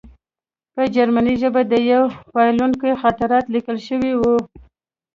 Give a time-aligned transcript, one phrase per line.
[0.73, 4.35] په جرمني ژبه د یوه بایلونکي خاطرات لیکل شوي وو